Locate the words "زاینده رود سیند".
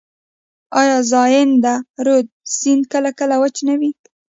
1.11-2.83